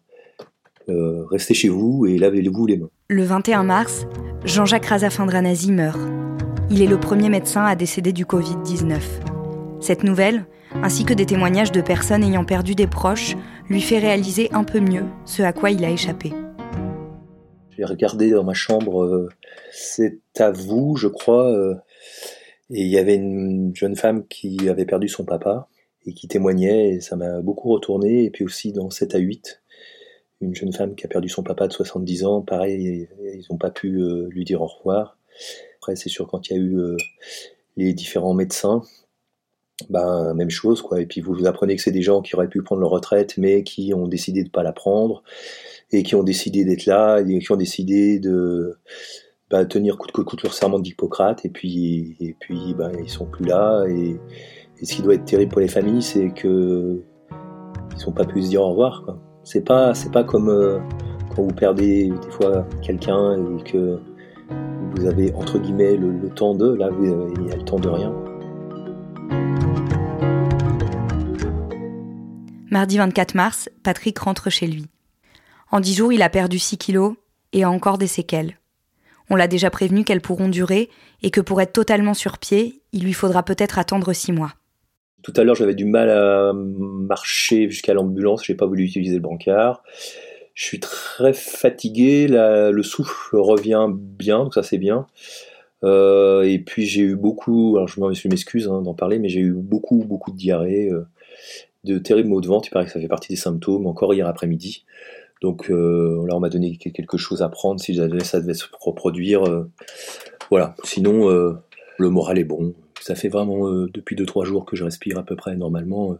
restez 1.29 1.53
chez 1.53 1.69
vous 1.69 2.07
et 2.07 2.17
lavez-vous 2.17 2.65
les 2.65 2.77
mains. 2.77 2.89
Le 3.09 3.23
21 3.23 3.63
mars, 3.63 4.07
Jean-Jacques 4.43 4.87
Razafindranasi 4.87 5.71
meurt. 5.71 5.99
Il 6.71 6.83
est 6.83 6.87
le 6.87 6.99
premier 6.99 7.29
médecin 7.29 7.65
à 7.65 7.75
décéder 7.75 8.13
du 8.13 8.25
Covid-19. 8.25 8.99
Cette 9.81 10.03
nouvelle, 10.03 10.45
ainsi 10.83 11.03
que 11.03 11.15
des 11.15 11.25
témoignages 11.25 11.71
de 11.71 11.81
personnes 11.81 12.23
ayant 12.23 12.45
perdu 12.45 12.75
des 12.75 12.85
proches, 12.85 13.35
lui 13.69 13.81
fait 13.81 13.97
réaliser 13.97 14.49
un 14.51 14.63
peu 14.63 14.79
mieux 14.79 15.05
ce 15.25 15.41
à 15.41 15.51
quoi 15.51 15.71
il 15.71 15.83
a 15.83 15.89
échappé. 15.89 16.31
J'ai 17.71 17.85
regardé 17.85 18.29
dans 18.29 18.43
ma 18.43 18.53
chambre, 18.53 19.03
euh, 19.03 19.29
c'est 19.71 20.19
à 20.37 20.51
vous, 20.51 20.95
je 20.95 21.07
crois, 21.07 21.51
euh, 21.51 21.73
et 22.69 22.83
il 22.83 22.89
y 22.89 22.99
avait 22.99 23.15
une 23.15 23.75
jeune 23.75 23.95
femme 23.95 24.27
qui 24.27 24.69
avait 24.69 24.85
perdu 24.85 25.07
son 25.07 25.25
papa 25.25 25.69
et 26.05 26.13
qui 26.13 26.27
témoignait, 26.27 26.89
et 26.89 27.01
ça 27.01 27.15
m'a 27.15 27.41
beaucoup 27.41 27.69
retourné, 27.69 28.25
et 28.25 28.29
puis 28.29 28.45
aussi 28.45 28.73
dans 28.73 28.91
7 28.91 29.15
à 29.15 29.17
8, 29.17 29.63
une 30.41 30.53
jeune 30.53 30.71
femme 30.71 30.93
qui 30.93 31.03
a 31.07 31.09
perdu 31.09 31.29
son 31.29 31.41
papa 31.41 31.67
de 31.67 31.73
70 31.73 32.25
ans, 32.25 32.41
pareil, 32.41 33.09
ils 33.23 33.45
n'ont 33.49 33.57
pas 33.57 33.71
pu 33.71 33.99
euh, 33.99 34.27
lui 34.29 34.45
dire 34.45 34.61
au 34.61 34.67
revoir. 34.67 35.17
C'est 35.95 36.09
sûr, 36.09 36.27
quand 36.27 36.49
il 36.49 36.53
y 36.53 36.59
a 36.59 36.61
eu 36.61 36.77
euh, 36.79 36.97
les 37.77 37.93
différents 37.93 38.33
médecins, 38.33 38.83
ben, 39.89 40.33
même 40.33 40.49
chose, 40.49 40.81
quoi. 40.81 40.99
Et 41.01 41.05
puis 41.05 41.21
vous, 41.21 41.33
vous 41.33 41.47
apprenez 41.47 41.75
que 41.75 41.81
c'est 41.81 41.91
des 41.91 42.01
gens 42.01 42.21
qui 42.21 42.35
auraient 42.35 42.49
pu 42.49 42.61
prendre 42.61 42.81
leur 42.81 42.89
retraite, 42.89 43.37
mais 43.37 43.63
qui 43.63 43.93
ont 43.93 44.07
décidé 44.07 44.43
de 44.43 44.49
pas 44.49 44.63
la 44.63 44.73
prendre, 44.73 45.23
et 45.91 46.03
qui 46.03 46.15
ont 46.15 46.23
décidé 46.23 46.65
d'être 46.65 46.85
là, 46.85 47.19
et 47.21 47.39
qui 47.39 47.51
ont 47.51 47.55
décidé 47.55 48.19
de 48.19 48.77
ben, 49.49 49.65
tenir 49.65 49.97
coûte 49.97 50.11
que 50.11 50.21
coûte 50.21 50.43
leur 50.43 50.53
serment 50.53 50.79
d'Hippocrate, 50.79 51.45
et 51.45 51.49
puis, 51.49 52.17
et 52.19 52.35
puis 52.39 52.73
ben, 52.77 52.91
ils 53.01 53.09
sont 53.09 53.25
plus 53.25 53.45
là. 53.45 53.85
Et, 53.87 54.19
ce 54.83 54.93
qui 54.95 55.01
doit 55.01 55.15
être 55.15 55.25
terrible 55.25 55.51
pour 55.51 55.59
les 55.59 55.67
familles, 55.67 56.01
c'est 56.01 56.29
que 56.29 57.01
ils 57.97 58.05
n'ont 58.05 58.13
pas 58.13 58.23
pu 58.25 58.41
se 58.41 58.49
dire 58.49 58.61
au 58.61 58.69
revoir. 58.69 59.17
C'est 59.43 59.65
pas, 59.65 59.93
c'est 59.93 60.11
pas 60.11 60.23
comme 60.23 60.49
euh, 60.49 60.79
quand 61.35 61.43
vous 61.43 61.53
perdez 61.53 62.09
des 62.09 62.31
fois 62.31 62.65
quelqu'un 62.81 63.57
et 63.57 63.63
que 63.63 63.99
vous 64.95 65.05
avez 65.05 65.33
entre 65.33 65.59
guillemets 65.59 65.95
le, 65.95 66.29
temps 66.29 66.55
de, 66.55 66.73
là 66.73 66.89
il 67.01 67.47
y 67.47 67.51
a 67.51 67.55
le 67.55 67.63
temps 67.63 67.79
de 67.79 67.89
rien. 67.89 68.13
Mardi 72.71 72.97
24 72.97 73.33
mars, 73.33 73.69
Patrick 73.83 74.19
rentre 74.19 74.51
chez 74.51 74.67
lui. 74.67 74.85
En 75.71 75.79
dix 75.79 75.95
jours, 75.95 76.13
il 76.13 76.21
a 76.21 76.29
perdu 76.29 76.59
6 76.59 76.77
kilos 76.77 77.15
et 77.51 77.63
a 77.63 77.69
encore 77.69 77.97
des 77.97 78.07
séquelles. 78.07 78.59
On 79.31 79.35
l'a 79.35 79.47
déjà 79.47 79.69
prévenu 79.69 80.03
qu'elles 80.03 80.21
pourront 80.21 80.49
durer 80.49 80.89
et 81.23 81.31
que 81.31 81.41
pour 81.41 81.61
être 81.61 81.73
totalement 81.73 82.13
sur 82.13 82.37
pied, 82.37 82.81
il 82.91 83.03
lui 83.03 83.13
faudra 83.13 83.43
peut-être 83.43 83.79
attendre 83.79 84.13
6 84.13 84.31
mois. 84.33 84.53
Tout 85.23 85.33
à 85.35 85.43
l'heure, 85.43 85.55
j'avais 85.55 85.75
du 85.75 85.85
mal 85.85 86.09
à 86.09 86.53
marcher 86.53 87.69
jusqu'à 87.69 87.93
l'ambulance, 87.93 88.45
j'ai 88.45 88.55
pas 88.55 88.65
voulu 88.65 88.83
utiliser 88.83 89.15
le 89.15 89.21
brancard. 89.21 89.83
Je 90.59 90.65
suis 90.65 90.81
très 90.81 91.31
fatigué, 91.31 92.27
le 92.27 92.83
souffle 92.83 93.37
revient 93.37 93.87
bien, 93.89 94.39
donc 94.39 94.53
ça 94.53 94.61
c'est 94.61 94.77
bien. 94.77 95.07
Euh, 95.85 96.41
et 96.41 96.59
puis 96.59 96.85
j'ai 96.85 96.99
eu 96.99 97.15
beaucoup, 97.15 97.77
alors 97.77 97.87
je 97.87 98.27
m'excuse 98.27 98.67
hein, 98.67 98.81
d'en 98.81 98.93
parler, 98.93 99.19
mais 99.19 99.29
j'ai 99.29 99.39
eu 99.39 99.53
beaucoup, 99.53 100.03
beaucoup 100.03 100.31
de 100.31 100.35
diarrhée, 100.35 100.89
euh, 100.89 101.07
de 101.85 101.97
terribles 101.97 102.27
maux 102.27 102.41
de 102.41 102.47
ventre, 102.47 102.67
il 102.67 102.71
paraît 102.71 102.83
que 102.83 102.91
ça 102.91 102.99
fait 102.99 103.07
partie 103.07 103.29
des 103.29 103.37
symptômes, 103.37 103.87
encore 103.87 104.13
hier 104.13 104.27
après-midi. 104.27 104.83
Donc 105.41 105.71
euh, 105.71 106.25
là 106.27 106.35
on 106.35 106.41
m'a 106.41 106.49
donné 106.49 106.75
quelque 106.75 107.17
chose 107.17 107.41
à 107.41 107.47
prendre 107.47 107.79
si 107.79 107.95
ça 107.95 108.09
devait 108.41 108.53
se 108.53 108.65
reproduire. 108.81 109.43
voilà, 110.49 110.75
sinon 110.83 111.29
le 111.29 112.09
moral 112.09 112.37
est 112.37 112.43
bon. 112.43 112.73
Ça 112.99 113.15
fait 113.15 113.29
vraiment 113.29 113.69
depuis 113.69 114.17
2-3 114.17 114.43
jours 114.43 114.65
que 114.65 114.75
je 114.75 114.83
respire 114.83 115.19
à 115.19 115.23
peu 115.23 115.37
près 115.37 115.55
normalement. 115.55 116.17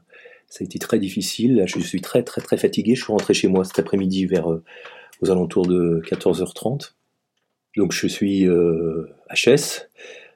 Ça 0.50 0.64
a 0.64 0.66
été 0.66 0.80
très 0.80 0.98
difficile. 0.98 1.64
je 1.68 1.80
suis 1.80 2.02
très 2.02 2.24
très 2.24 2.42
très 2.42 2.58
fatigué. 2.58 2.96
Je 2.96 3.04
suis 3.04 3.12
rentré 3.12 3.34
chez 3.34 3.48
moi 3.48 3.64
cet 3.64 3.78
après-midi 3.80 4.26
vers 4.26 4.52
euh, 4.52 4.64
aux 5.22 5.30
alentours 5.30 5.68
de 5.68 6.02
14h30. 6.10 6.94
Donc 7.78 7.92
je 7.92 8.08
suis 8.08 8.48
euh, 8.48 9.08
HS. 9.30 9.88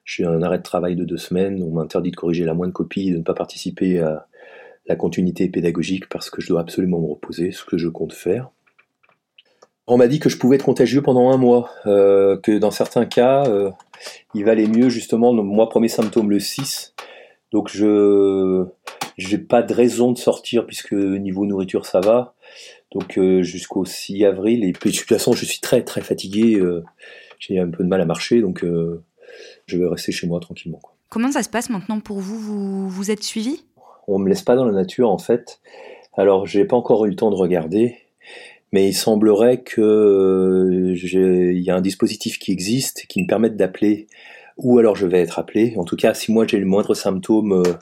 J'ai 0.05 0.23
un 0.23 0.43
arrêt 0.43 0.59
de 0.59 0.63
travail 0.63 0.95
de 0.95 1.03
deux 1.03 1.17
semaines. 1.17 1.63
On 1.63 1.71
m'a 1.71 1.81
interdit 1.81 2.11
de 2.11 2.15
corriger 2.15 2.45
la 2.45 2.53
moindre 2.53 2.73
copie, 2.73 3.09
de 3.09 3.17
ne 3.17 3.23
pas 3.23 3.33
participer 3.33 3.99
à 4.01 4.27
la 4.85 4.95
continuité 4.95 5.49
pédagogique 5.49 6.07
parce 6.09 6.29
que 6.29 6.41
je 6.41 6.47
dois 6.49 6.61
absolument 6.61 6.99
me 6.99 7.07
reposer, 7.07 7.51
ce 7.51 7.63
que 7.65 7.77
je 7.77 7.87
compte 7.87 8.13
faire. 8.13 8.51
On 9.87 9.97
m'a 9.97 10.07
dit 10.07 10.19
que 10.19 10.29
je 10.29 10.37
pouvais 10.37 10.57
être 10.57 10.65
contagieux 10.65 11.01
pendant 11.01 11.31
un 11.31 11.37
mois, 11.37 11.71
euh, 11.87 12.37
que 12.37 12.57
dans 12.57 12.71
certains 12.71 13.05
cas, 13.05 13.45
il 14.33 14.45
valait 14.45 14.67
mieux 14.67 14.89
justement, 14.89 15.33
moi 15.33 15.67
premier 15.69 15.87
symptôme 15.87 16.29
le 16.29 16.39
6, 16.39 16.93
donc 17.51 17.69
je 17.69 18.65
j'ai 19.17 19.37
pas 19.37 19.61
de 19.61 19.73
raison 19.73 20.11
de 20.11 20.17
sortir 20.17 20.65
puisque 20.65 20.93
niveau 20.93 21.45
nourriture 21.45 21.85
ça 21.85 21.99
va. 21.99 22.35
Donc 22.91 23.17
euh, 23.17 23.41
jusqu'au 23.41 23.85
6 23.85 24.25
avril. 24.25 24.63
Et 24.63 24.73
puis 24.73 24.91
de 24.91 24.97
toute 24.97 25.07
façon 25.07 25.33
je 25.33 25.45
suis 25.45 25.59
très 25.59 25.83
très 25.83 26.01
fatigué. 26.01 26.55
Euh, 26.55 26.83
j'ai 27.39 27.59
un 27.59 27.69
peu 27.69 27.83
de 27.83 27.89
mal 27.89 28.01
à 28.01 28.05
marcher 28.05 28.41
donc 28.41 28.63
euh, 28.63 29.03
je 29.65 29.77
vais 29.77 29.87
rester 29.87 30.11
chez 30.11 30.27
moi 30.27 30.39
tranquillement. 30.39 30.79
Comment 31.09 31.31
ça 31.31 31.43
se 31.43 31.49
passe 31.49 31.69
maintenant 31.69 31.99
pour 31.99 32.19
vous? 32.19 32.37
Vous, 32.37 32.89
vous 32.89 33.11
êtes 33.11 33.23
suivi? 33.23 33.63
On 34.07 34.19
me 34.19 34.29
laisse 34.29 34.41
pas 34.41 34.55
dans 34.55 34.65
la 34.65 34.73
nature 34.73 35.09
en 35.09 35.17
fait. 35.17 35.59
Alors 36.13 36.45
j'ai 36.45 36.65
pas 36.65 36.75
encore 36.75 37.05
eu 37.05 37.09
le 37.09 37.15
temps 37.15 37.31
de 37.31 37.35
regarder. 37.35 37.97
Mais 38.71 38.87
il 38.87 38.93
semblerait 38.93 39.61
que 39.61 40.95
il 40.95 41.61
y 41.61 41.69
a 41.69 41.75
un 41.75 41.81
dispositif 41.81 42.39
qui 42.39 42.51
existe 42.51 43.05
qui 43.07 43.21
me 43.21 43.27
permette 43.27 43.55
d'appeler 43.55 44.07
ou 44.57 44.77
alors 44.79 44.95
je 44.95 45.07
vais 45.07 45.21
être 45.21 45.39
appelé. 45.39 45.73
En 45.77 45.83
tout 45.83 45.95
cas, 45.95 46.13
si 46.13 46.31
moi 46.31 46.45
j'ai 46.47 46.57
le 46.57 46.65
moindre 46.65 46.93
symptôme 46.93 47.53
euh, 47.53 47.73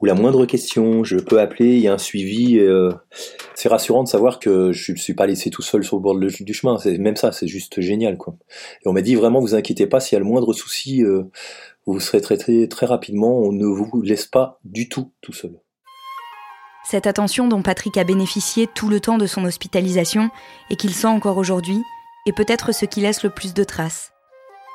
ou 0.00 0.06
la 0.06 0.14
moindre 0.14 0.46
question, 0.46 1.04
je 1.04 1.16
peux 1.16 1.40
appeler, 1.40 1.76
il 1.76 1.80
y 1.80 1.88
a 1.88 1.94
un 1.94 1.98
suivi. 1.98 2.58
Euh, 2.58 2.90
c'est 3.54 3.68
rassurant 3.68 4.02
de 4.02 4.08
savoir 4.08 4.38
que 4.38 4.72
je 4.72 4.92
ne 4.92 4.96
suis 4.96 5.14
pas 5.14 5.26
laissé 5.26 5.50
tout 5.50 5.62
seul 5.62 5.84
sur 5.84 5.96
le 5.96 6.02
bord 6.02 6.18
du 6.18 6.54
chemin. 6.54 6.76
Même 6.98 7.16
ça, 7.16 7.32
c'est 7.32 7.48
juste 7.48 7.80
génial. 7.80 8.16
Quoi. 8.16 8.36
Et 8.84 8.88
on 8.88 8.92
m'a 8.92 9.02
dit 9.02 9.14
vraiment, 9.14 9.40
vous 9.40 9.54
inquiétez 9.54 9.86
pas, 9.86 10.00
s'il 10.00 10.16
y 10.16 10.16
a 10.16 10.20
le 10.20 10.26
moindre 10.26 10.52
souci, 10.52 11.02
euh, 11.02 11.24
vous 11.86 12.00
serez 12.00 12.20
traité 12.20 12.68
très 12.68 12.86
rapidement. 12.86 13.38
On 13.38 13.52
ne 13.52 13.66
vous 13.66 14.02
laisse 14.02 14.26
pas 14.26 14.58
du 14.64 14.88
tout 14.88 15.12
tout 15.20 15.32
seul. 15.32 15.58
Cette 16.84 17.06
attention 17.06 17.46
dont 17.46 17.62
Patrick 17.62 17.96
a 17.98 18.04
bénéficié 18.04 18.66
tout 18.66 18.88
le 18.88 19.00
temps 19.00 19.18
de 19.18 19.26
son 19.26 19.44
hospitalisation 19.44 20.30
et 20.70 20.76
qu'il 20.76 20.94
sent 20.94 21.06
encore 21.06 21.36
aujourd'hui 21.36 21.78
est 22.26 22.32
peut-être 22.32 22.72
ce 22.72 22.84
qui 22.84 23.00
laisse 23.00 23.22
le 23.22 23.30
plus 23.30 23.54
de 23.54 23.64
traces. 23.64 24.12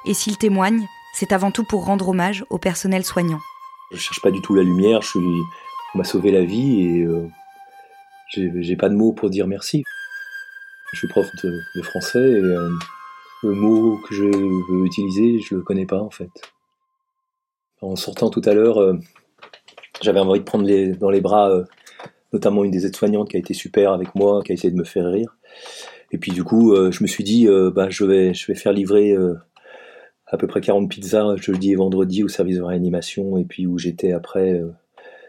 Et 0.05 0.13
s'il 0.13 0.37
témoigne, 0.37 0.85
c'est 1.15 1.31
avant 1.31 1.49
tout 1.49 1.63
pour 1.63 1.85
rendre 1.85 2.09
hommage 2.09 2.45
au 2.49 2.57
personnel 2.57 3.05
soignant. 3.05 3.39
Je 3.91 3.97
cherche 3.97 4.21
pas 4.21 4.31
du 4.31 4.41
tout 4.41 4.53
la 4.53 4.63
lumière, 4.63 5.01
je 5.01 5.17
on 5.17 5.97
m'a 5.97 6.03
sauvé 6.03 6.29
la 6.29 6.43
vie 6.43 6.81
et 6.81 7.03
euh, 7.03 7.29
j'ai 8.33 8.75
pas 8.75 8.89
de 8.89 8.95
mots 8.95 9.13
pour 9.13 9.29
dire 9.29 9.47
merci. 9.47 9.83
Je 10.91 10.99
suis 10.99 11.07
prof 11.07 11.25
de, 11.41 11.81
français 11.83 12.19
et 12.19 12.43
euh, 12.43 12.69
le 13.43 13.51
mot 13.53 13.97
que 13.97 14.13
je 14.13 14.25
veux 14.25 14.85
utiliser, 14.85 15.39
je 15.39 15.55
le 15.55 15.61
connais 15.61 15.85
pas 15.85 16.01
en 16.01 16.09
fait. 16.09 16.29
En 17.81 17.95
sortant 17.95 18.29
tout 18.29 18.41
à 18.43 18.53
l'heure, 18.53 18.81
euh, 18.81 18.99
j'avais 20.01 20.19
envie 20.19 20.39
de 20.39 20.45
prendre 20.45 20.65
dans 20.97 21.09
les 21.09 21.21
bras 21.21 21.49
euh, 21.49 21.63
notamment 22.33 22.65
une 22.65 22.71
des 22.71 22.85
aides-soignantes 22.85 23.29
qui 23.29 23.37
a 23.37 23.39
été 23.39 23.53
super 23.53 23.93
avec 23.93 24.15
moi, 24.15 24.43
qui 24.43 24.51
a 24.51 24.55
essayé 24.55 24.71
de 24.71 24.77
me 24.77 24.83
faire 24.83 25.05
rire. 25.05 25.37
Et 26.11 26.17
puis 26.17 26.33
du 26.33 26.43
coup, 26.43 26.75
je 26.75 27.01
me 27.01 27.07
suis 27.07 27.23
dit, 27.23 27.47
bah, 27.73 27.89
je, 27.89 28.03
vais, 28.03 28.33
je 28.33 28.47
vais 28.47 28.55
faire 28.55 28.73
livrer 28.73 29.15
à 30.27 30.37
peu 30.37 30.47
près 30.47 30.61
40 30.61 30.89
pizzas 30.89 31.35
jeudi 31.37 31.71
et 31.71 31.75
vendredi 31.75 32.23
au 32.23 32.27
service 32.27 32.57
de 32.57 32.63
réanimation, 32.63 33.37
et 33.37 33.45
puis 33.45 33.67
où 33.67 33.77
j'étais 33.77 34.11
après, 34.11 34.61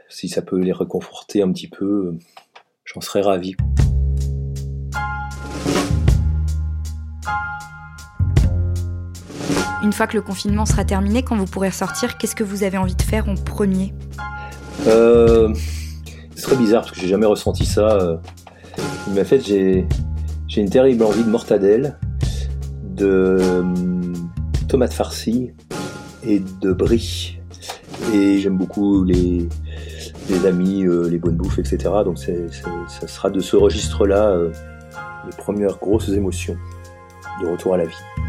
si 0.08 0.28
ça 0.28 0.42
peut 0.42 0.58
les 0.58 0.72
réconforter 0.72 1.42
un 1.42 1.52
petit 1.52 1.68
peu, 1.68 2.16
j'en 2.84 3.00
serais 3.00 3.20
ravi. 3.20 3.54
Une 9.82 9.92
fois 9.92 10.06
que 10.06 10.16
le 10.16 10.22
confinement 10.22 10.66
sera 10.66 10.84
terminé, 10.84 11.22
quand 11.22 11.36
vous 11.36 11.44
pourrez 11.44 11.68
ressortir, 11.68 12.18
qu'est-ce 12.18 12.34
que 12.34 12.42
vous 12.42 12.64
avez 12.64 12.76
envie 12.76 12.96
de 12.96 13.02
faire 13.02 13.28
en 13.28 13.34
premier? 13.34 13.94
Euh, 14.86 15.54
C'est 16.34 16.42
très 16.42 16.56
bizarre 16.56 16.82
parce 16.82 16.92
que 16.92 17.00
j'ai 17.00 17.08
jamais 17.08 17.26
ressenti 17.26 17.64
ça. 17.64 17.88
Euh. 17.90 18.16
Mais 19.12 19.20
en 19.20 19.24
fait, 19.24 19.40
j'ai, 19.46 19.86
une 20.56 20.70
terrible 20.70 21.04
envie 21.04 21.22
de 21.22 21.28
mortadelle, 21.28 21.98
de 22.82 23.62
tomates 24.66 24.92
farcies 24.92 25.52
et 26.24 26.42
de 26.60 26.72
brie. 26.72 27.38
Et 28.12 28.38
j'aime 28.38 28.56
beaucoup 28.56 29.04
les, 29.04 29.48
amis, 30.44 30.84
euh, 30.84 31.08
les 31.08 31.18
bonnes 31.18 31.36
bouffes, 31.36 31.58
etc. 31.58 31.78
Donc 32.04 32.18
ça 32.18 33.08
sera 33.08 33.30
de 33.30 33.40
ce 33.40 33.56
registre-là 33.56 34.28
euh, 34.28 34.52
les 35.24 35.36
premières 35.36 35.78
grosses 35.78 36.08
émotions 36.10 36.56
de 37.42 37.48
retour 37.48 37.74
à 37.74 37.78
la 37.78 37.86
vie. 37.86 38.25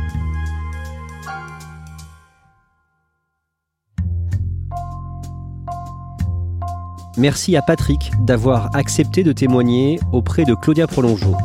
Merci 7.17 7.55
à 7.55 7.63
Patrick 7.63 8.11
d'avoir 8.19 8.69
accepté 8.75 9.23
de 9.23 9.31
témoigner 9.31 9.99
auprès 10.11 10.45
de 10.45 10.53
Claudia 10.53 10.85
Prolongeau. 10.85 11.35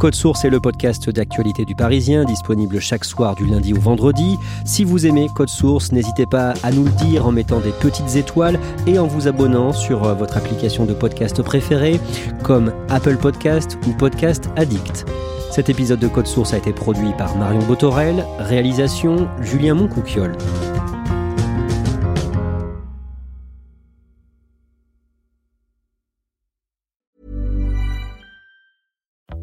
Code 0.00 0.16
Source 0.16 0.44
est 0.44 0.50
le 0.50 0.58
podcast 0.58 1.08
d'actualité 1.10 1.64
du 1.64 1.76
Parisien, 1.76 2.24
disponible 2.24 2.80
chaque 2.80 3.04
soir 3.04 3.36
du 3.36 3.46
lundi 3.46 3.72
au 3.72 3.78
vendredi. 3.78 4.36
Si 4.64 4.82
vous 4.82 5.06
aimez 5.06 5.28
Code 5.36 5.48
Source, 5.48 5.92
n'hésitez 5.92 6.26
pas 6.26 6.54
à 6.64 6.72
nous 6.72 6.82
le 6.82 6.90
dire 6.90 7.24
en 7.24 7.30
mettant 7.30 7.60
des 7.60 7.70
petites 7.70 8.16
étoiles 8.16 8.58
et 8.88 8.98
en 8.98 9.06
vous 9.06 9.28
abonnant 9.28 9.72
sur 9.72 10.04
euh, 10.04 10.14
votre 10.14 10.36
application 10.36 10.86
de 10.86 10.92
podcast 10.92 11.40
préférée, 11.42 12.00
comme 12.42 12.72
Apple 12.88 13.16
Podcast 13.16 13.78
ou 13.86 13.92
Podcast 13.92 14.50
Addict. 14.56 15.06
Cet 15.52 15.68
épisode 15.68 16.00
de 16.00 16.08
Code 16.08 16.26
Source 16.26 16.52
a 16.52 16.58
été 16.58 16.72
produit 16.72 17.12
par 17.16 17.36
Marion 17.36 17.62
Botorel, 17.66 18.26
réalisation 18.40 19.28
Julien 19.40 19.74
Moncouquiole. 19.74 20.36